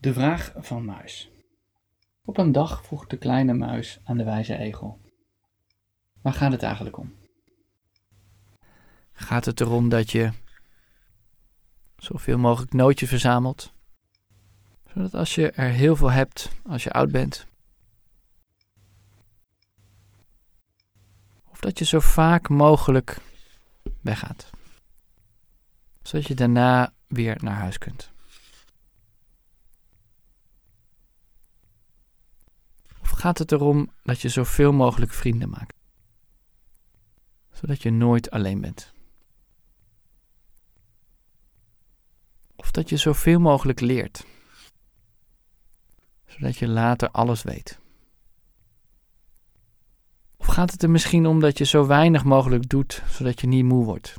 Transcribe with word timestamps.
De 0.00 0.12
vraag 0.12 0.52
van 0.56 0.84
Muis. 0.84 1.30
Op 2.24 2.38
een 2.38 2.52
dag 2.52 2.84
vroeg 2.84 3.06
de 3.06 3.16
kleine 3.16 3.52
muis 3.52 4.00
aan 4.04 4.16
de 4.16 4.24
wijze 4.24 4.56
egel: 4.56 5.00
Waar 6.22 6.32
gaat 6.32 6.52
het 6.52 6.62
eigenlijk 6.62 6.96
om? 6.96 7.14
Gaat 9.12 9.44
het 9.44 9.60
erom 9.60 9.88
dat 9.88 10.10
je 10.10 10.30
zoveel 11.96 12.38
mogelijk 12.38 12.72
nootjes 12.72 13.08
verzamelt, 13.08 13.72
zodat 14.94 15.14
als 15.14 15.34
je 15.34 15.50
er 15.50 15.70
heel 15.70 15.96
veel 15.96 16.10
hebt 16.10 16.50
als 16.66 16.84
je 16.84 16.90
oud 16.90 17.10
bent, 17.10 17.46
of 21.44 21.60
dat 21.60 21.78
je 21.78 21.84
zo 21.84 22.00
vaak 22.00 22.48
mogelijk 22.48 23.20
weggaat, 24.00 24.50
zodat 26.02 26.26
je 26.26 26.34
daarna 26.34 26.92
weer 27.06 27.36
naar 27.42 27.56
huis 27.56 27.78
kunt. 27.78 28.16
Gaat 33.18 33.38
het 33.38 33.52
erom 33.52 33.90
dat 34.02 34.20
je 34.20 34.28
zoveel 34.28 34.72
mogelijk 34.72 35.12
vrienden 35.12 35.48
maakt, 35.48 35.76
zodat 37.52 37.82
je 37.82 37.90
nooit 37.90 38.30
alleen 38.30 38.60
bent? 38.60 38.92
Of 42.56 42.70
dat 42.70 42.88
je 42.88 42.96
zoveel 42.96 43.40
mogelijk 43.40 43.80
leert, 43.80 44.26
zodat 46.26 46.56
je 46.56 46.68
later 46.68 47.10
alles 47.10 47.42
weet. 47.42 47.80
Of 50.36 50.46
gaat 50.46 50.70
het 50.70 50.82
er 50.82 50.90
misschien 50.90 51.26
om 51.26 51.40
dat 51.40 51.58
je 51.58 51.64
zo 51.64 51.86
weinig 51.86 52.24
mogelijk 52.24 52.68
doet, 52.68 53.02
zodat 53.08 53.40
je 53.40 53.46
niet 53.46 53.64
moe 53.64 53.84
wordt? 53.84 54.16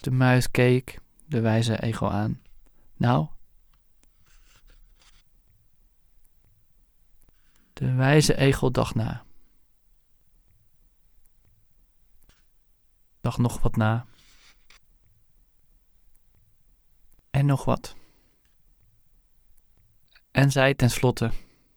De 0.00 0.10
muis 0.10 0.50
keek 0.50 0.98
de 1.26 1.40
wijze 1.40 1.82
ego 1.82 2.06
aan. 2.06 2.40
Nou? 2.96 3.28
De 7.78 7.92
wijze 7.92 8.36
egel 8.36 8.70
dacht 8.70 8.94
na. 8.94 9.24
Dacht 13.20 13.38
nog 13.38 13.60
wat 13.60 13.76
na. 13.76 14.06
En 17.30 17.46
nog 17.46 17.64
wat. 17.64 17.96
En 20.30 20.50
zei 20.50 20.74
tenslotte: 20.74 21.30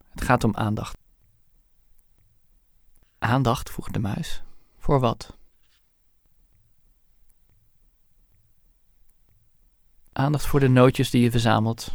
Het 0.09 0.22
gaat 0.22 0.44
om 0.44 0.55
aandacht. 0.55 0.97
Aandacht, 3.19 3.69
vroeg 3.69 3.89
de 3.91 3.99
muis. 3.99 4.44
Voor 4.77 4.99
wat? 4.99 5.38
Aandacht 10.11 10.45
voor 10.45 10.59
de 10.59 10.69
nootjes 10.69 11.09
die 11.09 11.22
je 11.22 11.31
verzamelt. 11.31 11.91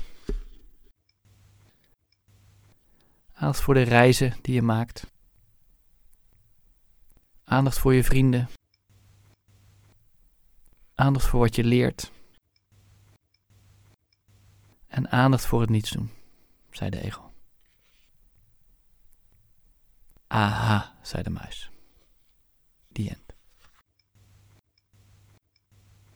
Aandacht 3.39 3.61
voor 3.61 3.75
de 3.75 3.83
reizen 3.83 4.35
die 4.43 4.55
je 4.55 4.63
maakt. 4.63 5.07
Aandacht 7.45 7.79
voor 7.79 7.95
je 7.95 8.05
vrienden. 8.05 8.49
Aandacht 10.95 11.27
voor 11.27 11.41
wat 11.41 11.55
je 11.55 11.65
leert. 11.65 12.13
En 14.87 15.11
aandacht 15.11 15.47
voor 15.47 15.61
het 15.61 15.71
niets 15.71 15.91
doen, 15.91 16.11
zei 16.71 16.91
de 16.91 17.01
egel. 17.01 17.33
Aha, 20.27 20.97
zei 21.03 21.23
de 21.23 21.31
muis. 21.31 21.71